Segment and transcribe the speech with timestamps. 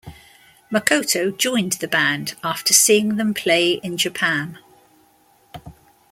[0.71, 4.57] Makoto joined the band after seeing them play in Japan.